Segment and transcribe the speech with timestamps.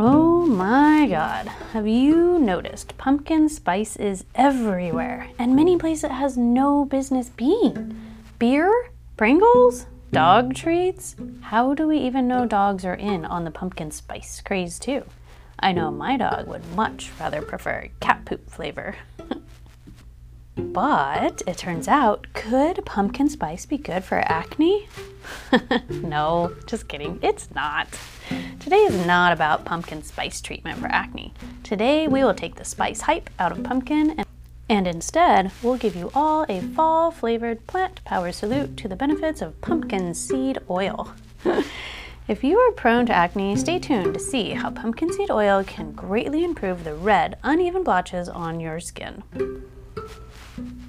[0.00, 6.36] Oh my god, have you noticed pumpkin spice is everywhere and many places it has
[6.36, 8.00] no business being?
[8.38, 8.92] Beer?
[9.16, 9.86] Pringles?
[10.12, 10.52] Dog hmm.
[10.52, 11.16] treats?
[11.40, 15.02] How do we even know dogs are in on the pumpkin spice craze too?
[15.58, 18.94] I know my dog would much rather prefer cat poop flavor.
[20.58, 24.88] But it turns out, could pumpkin spice be good for acne?
[25.88, 27.88] no, just kidding, it's not.
[28.58, 31.32] Today is not about pumpkin spice treatment for acne.
[31.62, 34.26] Today we will take the spice hype out of pumpkin and
[34.70, 39.40] and instead, we'll give you all a fall flavored plant power salute to the benefits
[39.40, 41.14] of pumpkin seed oil.
[42.28, 45.92] if you are prone to acne, stay tuned to see how pumpkin seed oil can
[45.92, 49.22] greatly improve the red, uneven blotches on your skin.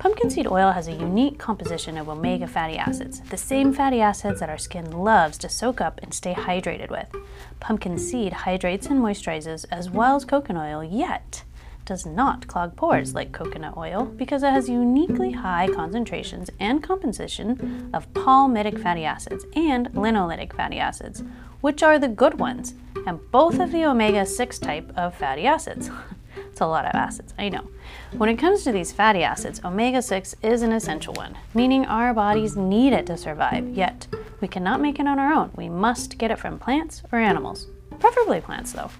[0.00, 4.40] Pumpkin seed oil has a unique composition of omega fatty acids, the same fatty acids
[4.40, 7.14] that our skin loves to soak up and stay hydrated with.
[7.60, 11.44] Pumpkin seed hydrates and moisturizes as well as coconut oil, yet
[11.84, 17.90] does not clog pores like coconut oil because it has uniquely high concentrations and composition
[17.92, 21.22] of palmitic fatty acids and linoleic fatty acids,
[21.60, 22.72] which are the good ones,
[23.06, 25.90] and both of the omega 6 type of fatty acids.
[26.60, 27.68] a lot of acids, I know.
[28.12, 32.14] When it comes to these fatty acids, omega 6 is an essential one, meaning our
[32.14, 34.06] bodies need it to survive, yet
[34.40, 35.50] we cannot make it on our own.
[35.56, 37.66] We must get it from plants or animals,
[37.98, 38.90] preferably plants though.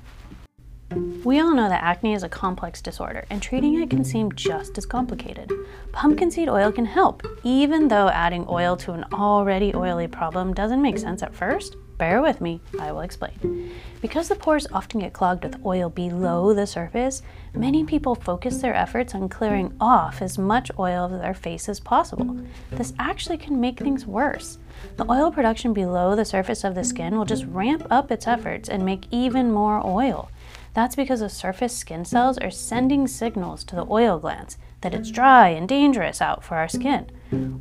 [1.25, 4.77] We all know that acne is a complex disorder, and treating it can seem just
[4.77, 5.53] as complicated.
[5.93, 10.83] Pumpkin seed oil can help, even though adding oil to an already oily problem doesn't
[10.83, 11.77] make sense at first.
[12.01, 13.71] Bear with me, I will explain.
[14.01, 17.21] Because the pores often get clogged with oil below the surface,
[17.53, 21.79] many people focus their efforts on clearing off as much oil of their face as
[21.79, 22.39] possible.
[22.71, 24.57] This actually can make things worse.
[24.97, 28.71] The oil production below the surface of the skin will just ramp up its efforts
[28.71, 30.31] and make even more oil.
[30.73, 35.11] That's because the surface skin cells are sending signals to the oil glands that it's
[35.11, 37.11] dry and dangerous out for our skin.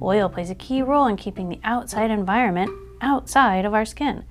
[0.02, 2.72] Oil plays a key role in keeping the outside environment
[3.02, 4.24] outside of our skin.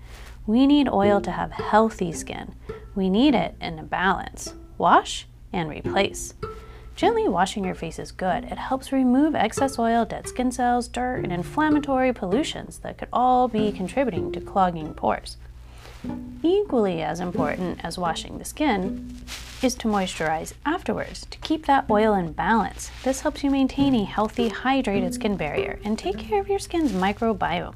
[0.47, 1.35] We need oil to mm.
[1.35, 2.55] have healthy skin.
[2.95, 4.55] We need it in a balance.
[4.79, 6.35] Wash and replace.
[6.97, 8.45] Gently washing your face is good.
[8.45, 13.47] It helps remove excess oil, dead skin cells, dirt, and inflammatory pollutions that could all
[13.47, 15.37] be contributing to clogging pores.
[16.43, 19.17] Equally as important as washing the skin
[19.63, 22.91] is to moisturize afterwards to keep that oil in balance.
[23.05, 26.93] This helps you maintain a healthy, hydrated skin barrier and take care of your skin's
[26.93, 27.75] microbiome.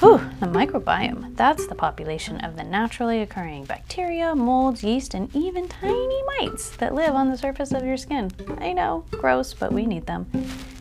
[0.00, 5.68] Whew, the microbiome, that's the population of the naturally occurring bacteria, molds, yeast, and even
[5.68, 8.30] tiny mites that live on the surface of your skin.
[8.56, 10.24] I know, gross, but we need them.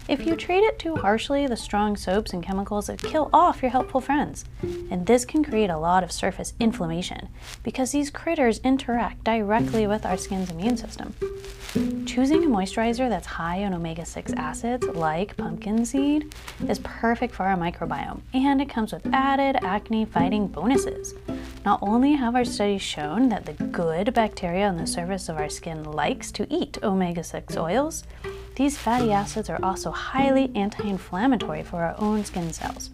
[0.10, 3.70] If you treat it too harshly, the strong soaps and chemicals that kill off your
[3.70, 4.44] helpful friends.
[4.90, 7.30] And this can create a lot of surface inflammation
[7.62, 11.14] because these critters interact directly with our skin's immune system.
[12.08, 16.34] Choosing a moisturizer that's high in omega 6 acids, like pumpkin seed,
[16.68, 21.14] is perfect for our microbiome and it comes with added acne fighting bonuses.
[21.64, 25.50] Not only have our studies shown that the good bacteria on the surface of our
[25.50, 28.06] skin likes to eat omega 6 oils,
[28.60, 32.90] these fatty acids are also highly anti-inflammatory for our own skin cells.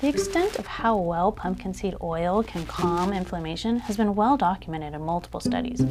[0.00, 4.94] The extent of how well pumpkin seed oil can calm inflammation has been well documented
[4.94, 5.82] in multiple studies.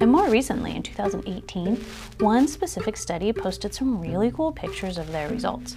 [0.00, 1.76] And more recently, in 2018,
[2.20, 5.76] one specific study posted some really cool pictures of their results.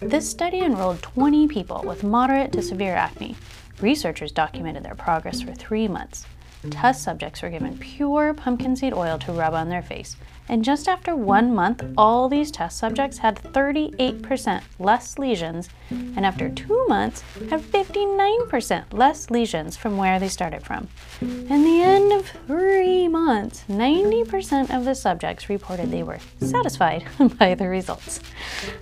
[0.00, 3.36] This study enrolled 20 people with moderate to severe acne.
[3.80, 6.26] Researchers documented their progress for three months.
[6.70, 10.16] Test subjects were given pure pumpkin seed oil to rub on their face,
[10.48, 16.48] and just after one month, all these test subjects had 38% less lesions, and after
[16.48, 20.88] two months, had 59% less lesions from where they started from.
[21.20, 27.04] In the end of three months, 90% of the subjects reported they were satisfied
[27.38, 28.20] by the results.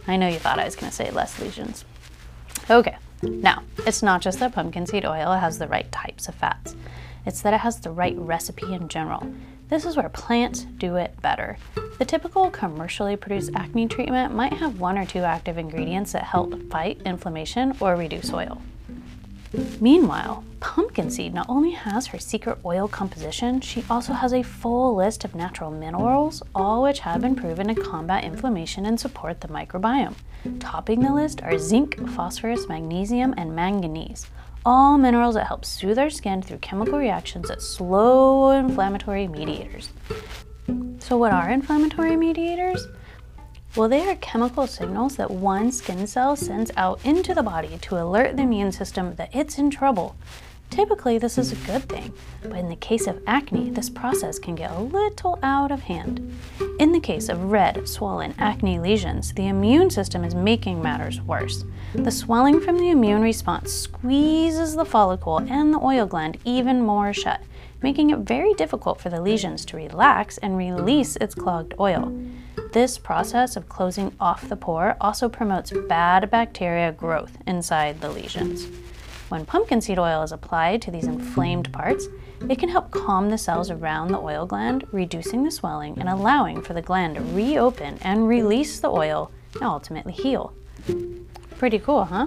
[0.06, 1.85] I know you thought I was going to say less lesions.
[2.69, 6.75] Okay, now, it's not just that pumpkin seed oil has the right types of fats.
[7.27, 9.33] It's that it has the right recipe in general.
[9.69, 11.57] This is where plants do it better.
[11.99, 16.71] The typical commercially produced acne treatment might have one or two active ingredients that help
[16.71, 18.61] fight inflammation or reduce oil.
[19.81, 24.95] Meanwhile, pumpkin seed not only has her secret oil composition, she also has a full
[24.95, 29.49] list of natural minerals, all which have been proven to combat inflammation and support the
[29.49, 30.15] microbiome.
[30.61, 34.27] Topping the list are zinc, phosphorus, magnesium, and manganese,
[34.65, 39.91] all minerals that help soothe our skin through chemical reactions that slow inflammatory mediators.
[40.99, 42.87] So, what are inflammatory mediators?
[43.77, 48.03] Well, they are chemical signals that one skin cell sends out into the body to
[48.03, 50.17] alert the immune system that it's in trouble.
[50.71, 52.13] Typically, this is a good thing,
[52.43, 56.33] but in the case of acne, this process can get a little out of hand.
[56.79, 61.65] In the case of red, swollen acne lesions, the immune system is making matters worse.
[61.95, 67.13] The swelling from the immune response squeezes the follicle and the oil gland even more
[67.13, 67.43] shut,
[67.83, 72.17] making it very difficult for the lesions to relax and release its clogged oil.
[72.73, 78.69] This process of closing off the pore also promotes bad bacteria growth inside the lesions.
[79.31, 82.09] When pumpkin seed oil is applied to these inflamed parts,
[82.49, 86.61] it can help calm the cells around the oil gland, reducing the swelling and allowing
[86.62, 90.53] for the gland to reopen and release the oil and ultimately heal.
[91.59, 92.27] Pretty cool, huh?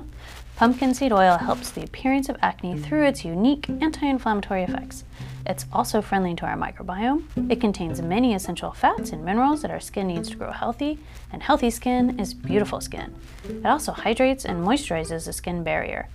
[0.55, 5.03] Pumpkin seed oil helps the appearance of acne through its unique anti inflammatory effects.
[5.45, 7.51] It's also friendly to our microbiome.
[7.51, 10.99] It contains many essential fats and minerals that our skin needs to grow healthy,
[11.33, 13.13] and healthy skin is beautiful skin.
[13.43, 16.07] It also hydrates and moisturizes the skin barrier,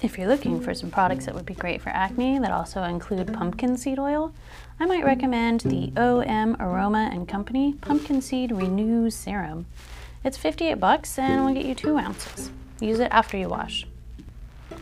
[0.00, 3.32] if you're looking for some products that would be great for acne that also include
[3.34, 4.32] pumpkin seed oil,
[4.78, 9.66] I might recommend the OM Aroma and Company Pumpkin Seed Renew Serum.
[10.22, 12.50] It's 58 bucks and will get you 2 ounces.
[12.80, 13.86] Use it after you wash.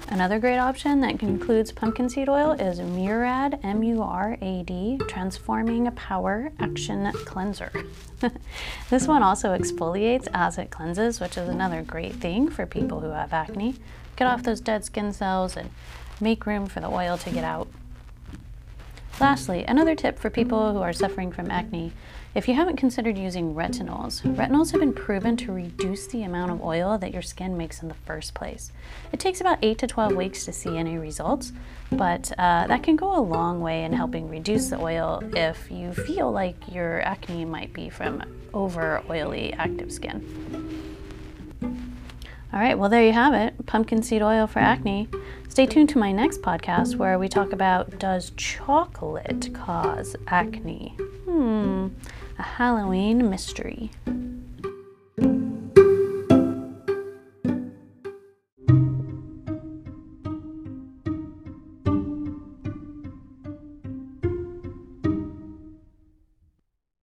[0.08, 4.98] Another great option that includes pumpkin seed oil is Murad, M U R A D,
[5.08, 7.72] Transforming Power Action Cleanser.
[8.90, 13.10] this one also exfoliates as it cleanses, which is another great thing for people who
[13.10, 13.74] have acne
[14.14, 15.70] get off those dead skin cells and
[16.20, 17.68] make room for the oil to get out.
[19.20, 21.92] Lastly, another tip for people who are suffering from acne
[22.36, 26.62] if you haven't considered using retinols, retinols have been proven to reduce the amount of
[26.62, 28.72] oil that your skin makes in the first place.
[29.10, 31.54] It takes about 8 to 12 weeks to see any results,
[31.90, 35.94] but uh, that can go a long way in helping reduce the oil if you
[35.94, 38.22] feel like your acne might be from
[38.52, 40.22] over oily active skin.
[42.52, 45.08] All right, well, there you have it pumpkin seed oil for acne.
[45.48, 50.94] Stay tuned to my next podcast where we talk about Does chocolate cause acne?
[51.24, 51.88] Hmm,
[52.38, 53.90] a Halloween mystery.